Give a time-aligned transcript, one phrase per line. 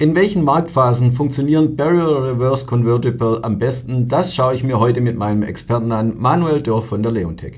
[0.00, 4.06] In welchen Marktphasen funktionieren Barrier Reverse Convertible am besten?
[4.06, 7.54] Das schaue ich mir heute mit meinem Experten an, Manuel Dörr von der Leontech.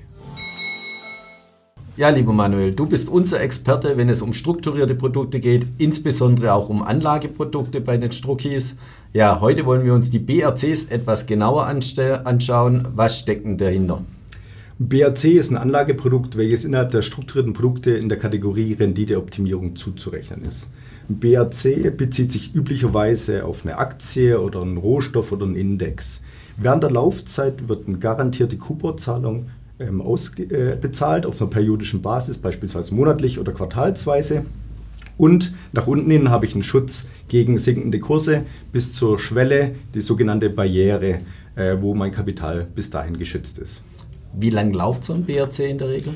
[1.98, 6.71] Ja, lieber Manuel, du bist unser Experte, wenn es um strukturierte Produkte geht, insbesondere auch
[6.71, 8.79] um Anlageprodukte bei den Struckis.
[9.13, 12.88] Ja, heute wollen wir uns die BRCs etwas genauer anschauen.
[12.95, 14.03] Was steckt denn dahinter?
[14.83, 20.70] BRC ist ein Anlageprodukt, welches innerhalb der strukturierten Produkte in der Kategorie Renditeoptimierung zuzurechnen ist.
[21.06, 26.23] BRC bezieht sich üblicherweise auf eine Aktie oder einen Rohstoff oder einen Index.
[26.56, 33.39] Während der Laufzeit wird eine garantierte Couponzahlung ähm, ausbezahlt auf einer periodischen Basis, beispielsweise monatlich
[33.39, 34.47] oder quartalsweise.
[35.19, 40.01] Und nach unten hin habe ich einen Schutz gegen sinkende Kurse bis zur Schwelle, die
[40.01, 41.19] sogenannte Barriere,
[41.55, 43.83] äh, wo mein Kapital bis dahin geschützt ist.
[44.33, 46.15] Wie lange läuft so ein BRC in der Regel?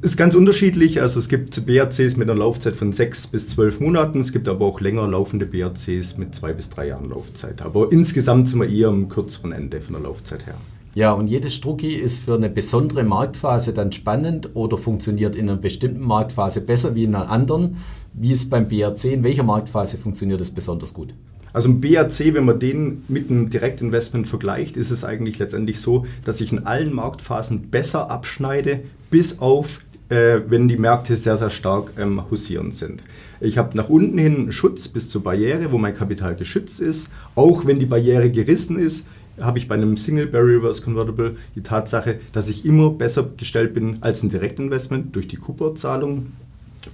[0.00, 1.00] Ist ganz unterschiedlich.
[1.00, 4.20] Also es gibt BRCs mit einer Laufzeit von sechs bis zwölf Monaten.
[4.20, 7.62] Es gibt aber auch länger laufende BRCs mit zwei bis drei Jahren Laufzeit.
[7.62, 10.54] Aber insgesamt sind wir eher am kürzeren Ende von der Laufzeit her.
[10.94, 15.58] Ja, und jedes Strucki ist für eine besondere Marktphase dann spannend oder funktioniert in einer
[15.58, 17.78] bestimmten Marktphase besser wie in einer anderen.
[18.12, 19.04] Wie ist beim BRC?
[19.04, 21.12] In welcher Marktphase funktioniert es besonders gut?
[21.52, 26.06] Also ein BAC, wenn man den mit einem Direktinvestment vergleicht, ist es eigentlich letztendlich so,
[26.24, 31.50] dass ich in allen Marktphasen besser abschneide, bis auf äh, wenn die Märkte sehr, sehr
[31.50, 33.02] stark ähm, haussierend sind.
[33.40, 37.08] Ich habe nach unten hin Schutz bis zur Barriere, wo mein Kapital geschützt ist.
[37.34, 39.06] Auch wenn die Barriere gerissen ist,
[39.40, 43.74] habe ich bei einem Single Barrier Reverse Convertible die Tatsache, dass ich immer besser gestellt
[43.74, 46.32] bin als ein Direktinvestment durch die Coupon-Zahlung.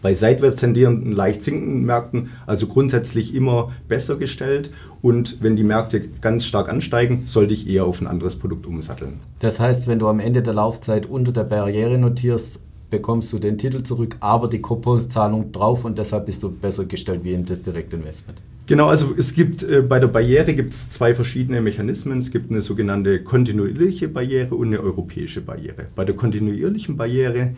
[0.02, 4.70] Bei seitwärts tendierenden, leicht sinkenden Märkten also grundsätzlich immer besser gestellt.
[5.02, 9.20] Und wenn die Märkte ganz stark ansteigen, sollte ich eher auf ein anderes Produkt umsatteln.
[9.40, 13.58] Das heißt, wenn du am Ende der Laufzeit unter der Barriere notierst, bekommst du den
[13.58, 17.62] Titel zurück, aber die Couponszahlung drauf und deshalb bist du besser gestellt wie in das
[17.62, 18.40] Direktinvestment.
[18.66, 22.18] Genau, also es gibt äh, bei der Barriere gibt es zwei verschiedene Mechanismen.
[22.18, 25.86] Es gibt eine sogenannte kontinuierliche Barriere und eine europäische Barriere.
[25.94, 27.54] Bei der kontinuierlichen Barriere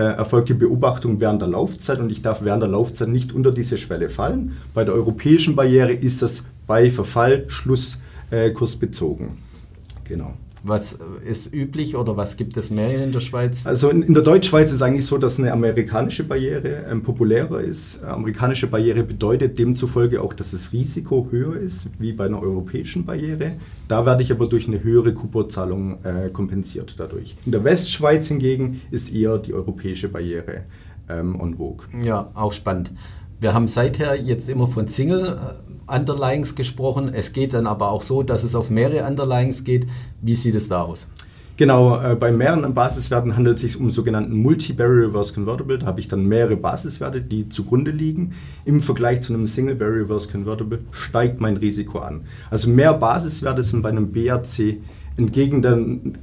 [0.00, 3.76] erfolgt die Beobachtung während der Laufzeit und ich darf während der Laufzeit nicht unter diese
[3.76, 4.56] Schwelle fallen.
[4.72, 9.36] Bei der europäischen Barriere ist das bei Verfall Schlusskurs äh.
[10.04, 10.34] Genau.
[10.64, 13.66] Was ist üblich oder was gibt es mehr in der Schweiz?
[13.66, 17.60] Also in, in der Deutschschweiz ist es eigentlich so, dass eine amerikanische Barriere ähm, populärer
[17.60, 18.02] ist.
[18.04, 23.56] Amerikanische Barriere bedeutet demzufolge auch, dass das Risiko höher ist wie bei einer europäischen Barriere.
[23.88, 27.36] Da werde ich aber durch eine höhere Couponzahlung äh, kompensiert dadurch.
[27.44, 30.62] In der Westschweiz hingegen ist eher die europäische Barriere
[31.08, 31.86] ähm, on vogue.
[32.02, 32.92] Ja, auch spannend.
[33.40, 37.12] Wir haben seither jetzt immer von Single äh, Underlyings gesprochen.
[37.12, 39.86] Es geht dann aber auch so, dass es auf mehrere Underlyings geht.
[40.20, 41.08] Wie sieht es da aus?
[41.58, 45.78] Genau, äh, bei mehreren Basiswerten handelt es sich um sogenannten Multi-Barrier Reverse Convertible.
[45.78, 48.32] Da habe ich dann mehrere Basiswerte, die zugrunde liegen.
[48.64, 52.22] Im Vergleich zu einem Single Barrier Reverse Convertible steigt mein Risiko an.
[52.50, 54.78] Also mehr Basiswerte sind bei einem BAC
[55.18, 55.78] entgegen der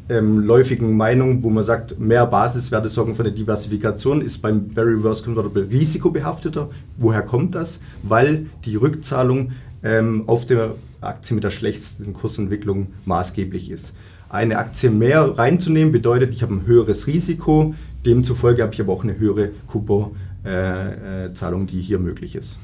[0.10, 4.94] ähm, läufigen Meinung, wo man sagt, mehr Basiswerte sorgen für eine Diversifikation, ist beim Barry
[4.94, 6.70] Reverse Convertible risikobehafteter.
[6.98, 7.80] Woher kommt das?
[8.04, 9.52] Weil die Rückzahlung
[9.84, 13.94] ähm, auf der Aktie mit der schlechtesten Kursentwicklung maßgeblich ist.
[14.28, 17.74] Eine Aktie mehr reinzunehmen bedeutet, ich habe ein höheres Risiko,
[18.06, 22.60] demzufolge habe ich aber auch eine höhere Couponzahlung, äh, äh, die hier möglich ist.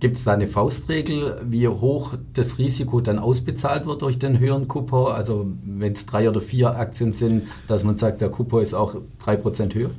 [0.00, 4.68] Gibt es da eine Faustregel, wie hoch das Risiko dann ausbezahlt wird durch den höheren
[4.68, 5.12] Coupon?
[5.12, 8.94] Also wenn es drei oder vier Aktien sind, dass man sagt, der Coupon ist auch
[9.18, 9.90] drei Prozent höher?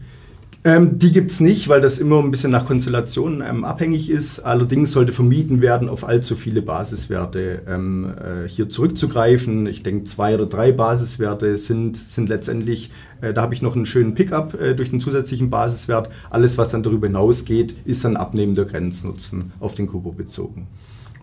[0.66, 4.40] Ähm, die gibt es nicht, weil das immer ein bisschen nach Konstellationen ähm, abhängig ist.
[4.40, 9.68] Allerdings sollte vermieden werden, auf allzu viele Basiswerte ähm, äh, hier zurückzugreifen.
[9.68, 13.86] Ich denke, zwei oder drei Basiswerte sind, sind letztendlich, äh, da habe ich noch einen
[13.86, 16.10] schönen Pickup äh, durch den zusätzlichen Basiswert.
[16.30, 20.68] Alles, was dann darüber hinausgeht, ist dann abnehmender Grenznutzen auf den Kubo bezogen.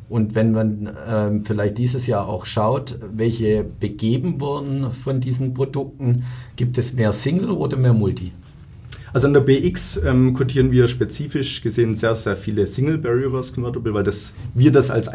[0.08, 6.24] Und wenn man ähm, vielleicht dieses Jahr auch schaut, welche begeben wurden von diesen Produkten,
[6.54, 8.32] gibt es mehr Single oder mehr Multi?
[9.16, 13.54] Also an der BX ähm, quotieren wir spezifisch gesehen sehr, sehr viele Single Barrier Reverse
[13.54, 15.08] Convertible, weil das, wir das als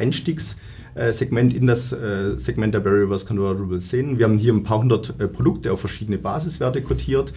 [0.96, 4.18] Einstiegssegment in das äh, Segment der Reverse Convertible sehen.
[4.18, 7.34] Wir haben hier ein paar hundert äh, Produkte auf verschiedene Basiswerte quotiert.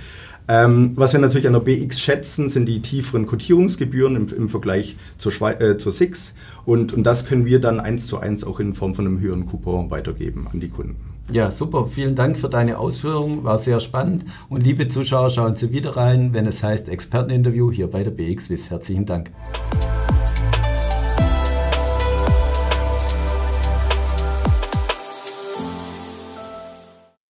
[0.47, 4.97] Ähm, was wir natürlich an der BX schätzen, sind die tieferen Quotierungsgebühren im, im Vergleich
[5.17, 6.35] zur, Schwe äh, zur SIX.
[6.67, 9.47] Und, und das können wir dann eins zu eins auch in Form von einem höheren
[9.47, 10.97] Coupon weitergeben an die Kunden.
[11.31, 11.87] Ja, super.
[11.87, 13.45] Vielen Dank für deine Ausführungen.
[13.45, 14.27] War sehr spannend.
[14.51, 18.69] Und liebe Zuschauer, schauen Sie wieder rein, wenn es heißt Experteninterview hier bei der BXWIS.
[18.69, 19.31] Herzlichen Dank.